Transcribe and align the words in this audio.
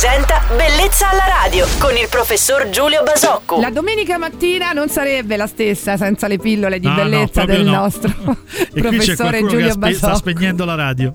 presenta 0.00 0.42
Bellezza 0.54 1.08
alla 1.08 1.24
radio 1.26 1.66
con 1.78 1.96
il 1.96 2.06
professor 2.10 2.68
Giulio 2.68 3.02
Basocco. 3.02 3.58
La 3.60 3.70
domenica 3.70 4.18
mattina 4.18 4.72
non 4.72 4.90
sarebbe 4.90 5.38
la 5.38 5.46
stessa 5.46 5.96
senza 5.96 6.28
le 6.28 6.36
pillole 6.36 6.78
di 6.78 6.86
No, 6.86 6.92
no, 6.96 7.02
bellezza 7.02 7.30
proprio 7.44 7.56
del 7.56 7.64
no. 7.64 7.76
nostro 7.76 8.10
E 8.10 8.66
qui 8.68 8.82
c'è 8.82 9.16
professore 9.16 9.38
Giulio 9.46 9.66
che 9.68 9.72
spe- 9.72 9.94
sta 9.94 10.06
Basocco. 10.08 10.16
spegnendo 10.16 10.66
la 10.66 10.74
radio 10.74 11.14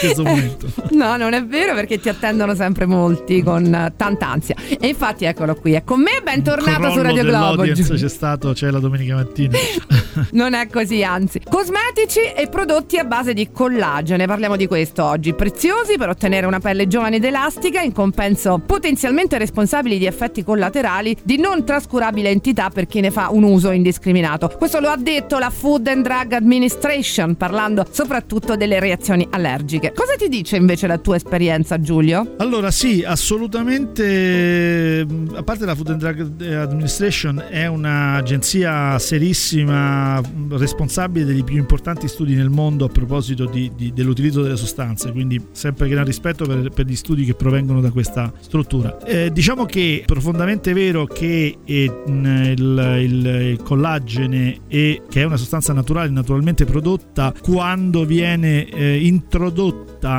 questo 0.00 0.22
momento. 0.22 0.66
No, 0.90 1.16
non 1.16 1.32
è 1.32 1.44
vero 1.44 1.74
perché 1.74 1.98
ti 1.98 2.08
attendono 2.08 2.54
sempre 2.54 2.86
molti 2.86 3.42
con 3.42 3.64
eh, 3.72 3.92
tanta 3.96 4.28
ansia. 4.28 4.54
E 4.80 4.86
infatti 4.86 5.24
eccolo 5.24 5.54
qui, 5.54 5.72
è 5.72 5.84
con 5.84 6.00
me, 6.00 6.20
bentornato 6.22 6.90
su 6.90 7.02
Radio 7.02 7.24
Globo. 7.24 7.62
c'è 7.62 8.08
stato, 8.08 8.52
c'è 8.52 8.70
la 8.70 8.78
domenica 8.78 9.14
mattina. 9.14 9.58
Non 10.30 10.54
è 10.54 10.68
così, 10.68 11.02
anzi. 11.02 11.40
Cosmetici 11.48 12.20
e 12.20 12.46
prodotti 12.48 12.98
a 12.98 13.04
base 13.04 13.32
di 13.34 13.50
collagene, 13.50 14.26
parliamo 14.26 14.56
di 14.56 14.66
questo 14.66 15.04
oggi. 15.04 15.34
Preziosi 15.34 15.96
per 15.96 16.08
ottenere 16.08 16.46
una 16.46 16.60
pelle 16.60 16.86
giovane 16.86 17.16
ed 17.16 17.24
elastica, 17.24 17.80
in 17.80 17.92
compenso 17.92 18.60
potenzialmente 18.64 19.38
responsabili 19.38 19.98
di 19.98 20.06
effetti 20.06 20.44
collaterali 20.44 21.16
di 21.22 21.38
non 21.38 21.64
trascurabile 21.64 22.30
entità 22.30 22.70
per 22.70 22.86
chi 22.86 23.00
ne 23.00 23.10
fa 23.10 23.28
un 23.30 23.42
uso 23.42 23.70
indiscriminato. 23.70 24.54
Questo 24.56 24.80
lo 24.80 24.88
ha 24.88 24.96
detto 24.96 25.38
la 25.38 25.50
Food 25.50 25.88
and 25.88 26.04
Drug 26.04 26.32
Administration, 26.32 27.36
parlando 27.36 27.86
soprattutto 27.90 28.56
delle 28.56 28.78
reazioni 28.78 29.26
allergiche. 29.30 29.73
Cosa 29.80 30.14
ti 30.16 30.28
dice 30.28 30.56
invece 30.56 30.86
la 30.86 30.98
tua 30.98 31.16
esperienza, 31.16 31.80
Giulio? 31.80 32.34
Allora 32.38 32.70
sì, 32.70 33.02
assolutamente, 33.04 35.06
a 35.34 35.42
parte 35.42 35.64
la 35.64 35.74
Food 35.74 35.90
and 35.90 36.00
Drug 36.00 36.42
Administration 36.54 37.42
è 37.50 37.66
un'agenzia 37.66 38.98
serissima, 38.98 40.20
responsabile 40.50 41.24
degli 41.24 41.44
più 41.44 41.56
importanti 41.56 42.08
studi 42.08 42.34
nel 42.34 42.50
mondo 42.50 42.84
a 42.84 42.88
proposito 42.88 43.46
di- 43.46 43.70
di- 43.76 43.92
dell'utilizzo 43.94 44.42
delle 44.42 44.56
sostanze, 44.56 45.12
quindi 45.12 45.40
sempre 45.52 45.88
gran 45.88 46.04
rispetto 46.04 46.46
per, 46.46 46.70
per 46.70 46.86
gli 46.86 46.96
studi 46.96 47.24
che 47.24 47.34
provengono 47.34 47.80
da 47.80 47.90
questa 47.90 48.32
struttura. 48.40 48.98
Eh, 49.04 49.30
diciamo 49.32 49.64
che 49.64 50.00
è 50.02 50.04
profondamente 50.04 50.72
vero 50.72 51.06
che 51.06 51.56
eh, 51.64 51.92
il, 52.06 52.54
il- 52.56 53.52
il 53.54 53.62
collagene, 53.62 54.60
è, 54.68 55.00
che 55.08 55.20
è 55.20 55.24
una 55.24 55.36
sostanza 55.36 55.72
naturale, 55.72 56.10
naturalmente 56.10 56.64
prodotta, 56.64 57.32
quando 57.42 58.04
viene 58.04 58.68
eh, 58.68 59.04
introdotta 59.04 59.63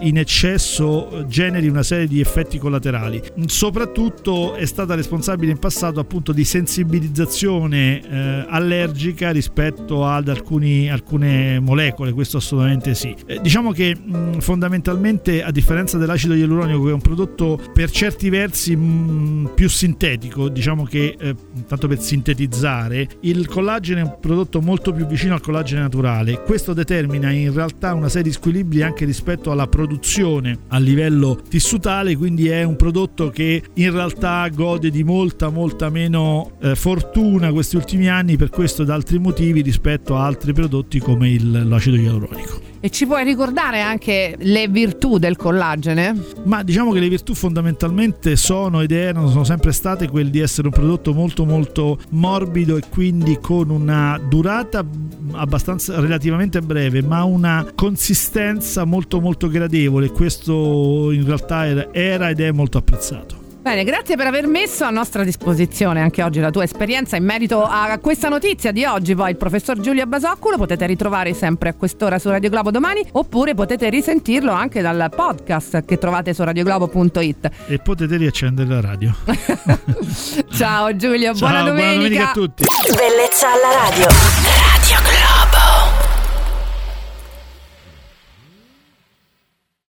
in 0.00 0.16
eccesso 0.16 1.24
generi 1.26 1.68
una 1.68 1.82
serie 1.82 2.06
di 2.06 2.20
effetti 2.20 2.58
collaterali. 2.58 3.20
Soprattutto 3.46 4.54
è 4.54 4.64
stata 4.64 4.94
responsabile 4.94 5.52
in 5.52 5.58
passato 5.58 6.00
appunto 6.00 6.32
di 6.32 6.44
sensibilizzazione 6.44 8.00
eh, 8.00 8.46
allergica 8.48 9.30
rispetto 9.32 10.06
ad 10.06 10.28
alcuni- 10.28 10.90
alcune 10.90 11.60
molecole, 11.60 12.12
questo 12.12 12.38
assolutamente 12.38 12.94
sì. 12.94 13.14
Eh, 13.26 13.40
diciamo 13.42 13.72
che 13.72 13.94
mh, 13.94 14.38
fondamentalmente 14.38 15.42
a 15.42 15.50
differenza 15.50 15.98
dell'acido 15.98 16.34
ialuronico 16.34 16.84
che 16.84 16.90
è 16.90 16.94
un 16.94 17.02
prodotto 17.02 17.60
per 17.74 17.90
certi 17.90 18.30
versi 18.30 18.74
mh, 18.74 19.50
più 19.54 19.68
sintetico, 19.68 20.48
diciamo 20.48 20.84
che 20.84 21.16
eh, 21.18 21.34
tanto 21.66 21.86
per 21.86 22.00
sintetizzare, 22.00 23.06
il 23.20 23.46
collagene 23.46 24.00
è 24.00 24.04
un 24.04 24.16
prodotto 24.20 24.60
molto 24.62 24.92
più 24.92 25.06
vicino 25.06 25.34
al 25.34 25.40
collagene 25.40 25.82
naturale. 25.82 26.40
Questo 26.42 26.72
determina 26.72 27.30
in 27.30 27.52
realtà 27.52 27.92
una 27.92 28.08
serie 28.08 28.30
di 28.30 28.32
squilibri 28.32 28.82
anche 28.82 29.04
rispetto 29.04 29.24
alla 29.26 29.66
produzione 29.66 30.58
a 30.68 30.78
livello 30.78 31.40
tissutale, 31.48 32.16
quindi 32.16 32.48
è 32.48 32.62
un 32.62 32.76
prodotto 32.76 33.30
che 33.30 33.62
in 33.74 33.90
realtà 33.92 34.48
gode 34.48 34.90
di 34.90 35.02
molta 35.02 35.50
molta 35.50 35.90
meno 35.90 36.52
eh, 36.60 36.74
fortuna 36.76 37.52
questi 37.52 37.76
ultimi 37.76 38.08
anni 38.08 38.36
per 38.36 38.50
questo 38.50 38.82
ed 38.82 38.90
altri 38.90 39.18
motivi 39.18 39.62
rispetto 39.62 40.16
a 40.16 40.24
altri 40.24 40.52
prodotti 40.52 40.98
come 41.00 41.30
il- 41.30 41.68
l'acido 41.68 41.96
ialuronico. 41.96 42.60
E 42.80 42.90
ci 42.90 43.06
puoi 43.06 43.24
ricordare 43.24 43.80
anche 43.80 44.36
le 44.38 44.68
virtù 44.68 45.18
del 45.18 45.36
collagene? 45.36 46.14
Ma 46.44 46.62
diciamo 46.62 46.92
che 46.92 47.00
le 47.00 47.08
virtù 47.08 47.34
fondamentalmente 47.34 48.36
sono 48.36 48.80
ed 48.80 48.92
erano, 48.92 49.28
sono 49.28 49.44
sempre 49.44 49.72
state 49.72 50.08
quelle 50.08 50.30
di 50.30 50.40
essere 50.40 50.68
un 50.68 50.74
prodotto 50.74 51.12
molto 51.14 51.44
molto 51.44 51.98
morbido 52.10 52.76
e 52.76 52.82
quindi 52.90 53.38
con 53.40 53.70
una 53.70 54.20
durata 54.28 54.84
abbastanza 55.32 55.98
relativamente 56.00 56.60
breve, 56.60 57.02
ma 57.02 57.24
una 57.24 57.66
consistenza 57.74 58.84
molto 58.84 59.20
molto 59.20 59.48
gradevole. 59.48 60.10
Questo 60.10 61.10
in 61.12 61.24
realtà 61.24 61.66
era, 61.66 61.88
era 61.92 62.30
ed 62.30 62.40
è 62.40 62.50
molto 62.52 62.78
apprezzato. 62.78 63.35
Bene, 63.66 63.82
grazie 63.82 64.14
per 64.14 64.28
aver 64.28 64.46
messo 64.46 64.84
a 64.84 64.90
nostra 64.90 65.24
disposizione 65.24 66.00
anche 66.00 66.22
oggi 66.22 66.38
la 66.38 66.52
tua 66.52 66.62
esperienza 66.62 67.16
in 67.16 67.24
merito 67.24 67.64
a 67.64 67.98
questa 67.98 68.28
notizia 68.28 68.70
di 68.70 68.84
oggi. 68.84 69.16
Poi 69.16 69.30
il 69.30 69.36
professor 69.36 69.80
Giulio 69.80 70.06
Basocco 70.06 70.50
lo 70.50 70.56
potete 70.56 70.86
ritrovare 70.86 71.34
sempre 71.34 71.70
a 71.70 71.74
quest'ora 71.74 72.20
su 72.20 72.30
Radio 72.30 72.48
Globo 72.48 72.70
domani 72.70 73.04
oppure 73.10 73.54
potete 73.54 73.88
risentirlo 73.88 74.52
anche 74.52 74.82
dal 74.82 75.10
podcast 75.12 75.84
che 75.84 75.98
trovate 75.98 76.32
su 76.32 76.44
radioglobo.it. 76.44 77.50
E 77.66 77.78
potete 77.80 78.16
riaccendere 78.16 78.68
la 78.68 78.80
radio. 78.80 79.12
Ciao 80.54 80.94
Giulio, 80.94 81.34
Ciao, 81.34 81.48
buona 81.48 81.62
buona 81.64 81.70
domenica 81.70 82.30
a 82.30 82.32
tutti. 82.32 82.62
Bellezza 82.84 83.48
alla 83.48 83.88
radio. 83.88 84.65